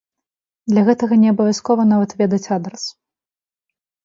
[0.71, 2.83] Для гэтага неабавязкова нават ведаць адрас.